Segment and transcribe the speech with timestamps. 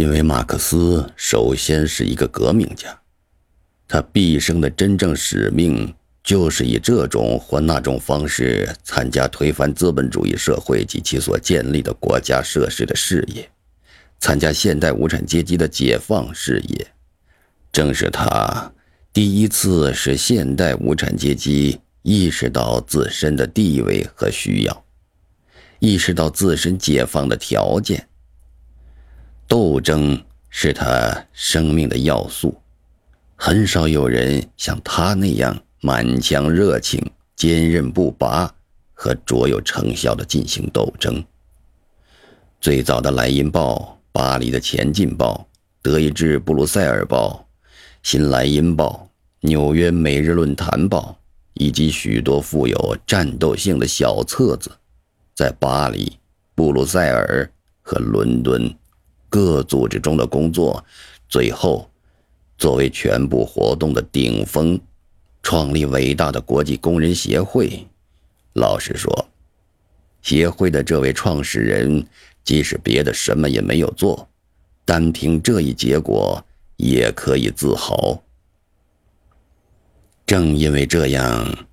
[0.00, 2.98] 因为马克思首先是一个革命家，
[3.86, 13.46] 他毕生的真正使命就是以这种或那种方式参加推翻资本主义社会及其所建立的国家设施的事业，
[14.18, 16.86] 参加现代无产阶级的解放事业。
[17.70, 18.72] 正是他
[19.12, 24.84] 第一次使现代无产阶级意识到自身的地位和需要，
[25.78, 28.06] 意识到自身解放的条件。
[29.70, 32.60] 斗争是他生命的要素，
[33.36, 37.00] 很少有人像他那样满腔热情、
[37.36, 38.52] 坚韧不拔
[38.92, 41.24] 和卓有成效地进行斗争。
[42.60, 45.46] 最早的《莱茵报》、巴黎的《前进报》、
[45.80, 47.46] 德意志《布鲁塞尔报》、
[48.02, 49.08] 新莱茵报、
[49.42, 51.16] 纽约每日论坛报
[51.54, 54.68] 以及许多富有战斗性的小册子，
[55.32, 56.18] 在巴黎、
[56.56, 57.48] 布鲁塞尔
[57.82, 58.68] 和伦敦。
[59.30, 60.84] 各组织中的工作，
[61.28, 61.88] 最后
[62.58, 64.78] 作为全部活动的顶峰，
[65.42, 67.86] 创立伟大的国际工人协会。
[68.54, 69.28] 老实说，
[70.20, 72.04] 协会的这位创始人，
[72.42, 74.28] 即使别的什么也没有做，
[74.84, 76.44] 单凭这一结果
[76.76, 78.20] 也可以自豪。
[80.26, 81.66] 正因为这样，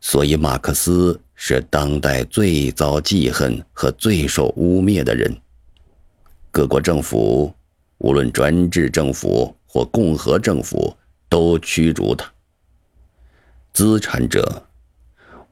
[0.00, 5.41] 所以马克思是当代最遭记恨和最受污蔑的人。
[6.52, 7.50] 各国政府，
[7.96, 10.94] 无论专制政府或共和政府，
[11.26, 12.30] 都驱逐他。
[13.72, 14.62] 资产者，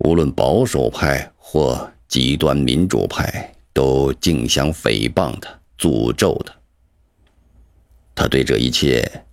[0.00, 6.54] 无论保守派或极端民主派，都竞相诽谤他、诅咒他。
[8.14, 9.24] 他对这一切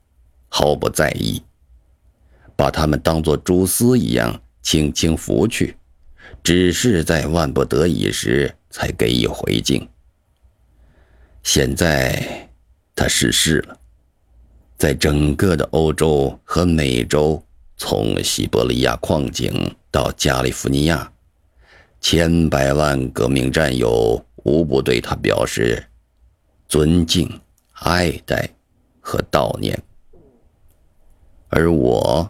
[0.47, 1.43] 毫不在意，
[2.55, 5.75] 把他们当作蛛丝一样轻轻拂去，
[6.41, 9.85] 只是在万不得已时才给予回敬。
[11.47, 12.49] 现在，
[12.93, 13.79] 他逝世了。
[14.77, 17.41] 在整个的欧洲和美洲，
[17.77, 21.09] 从西伯利亚矿井到加利福尼亚，
[22.01, 25.81] 千百万革命战友无不对他表示
[26.67, 27.39] 尊敬、
[27.75, 28.49] 爱戴
[28.99, 29.81] 和悼念。
[31.47, 32.29] 而我，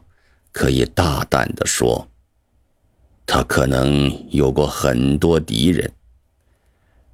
[0.52, 2.08] 可以大胆地说，
[3.26, 5.92] 他可能有过很多敌人，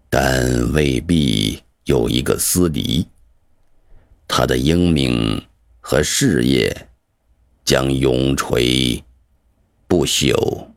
[0.10, 1.64] 但未必。
[1.86, 3.08] 有一个私敌，
[4.28, 5.44] 他的英名
[5.82, 6.90] 和事业
[7.66, 9.04] 将永垂
[9.88, 10.68] 不朽。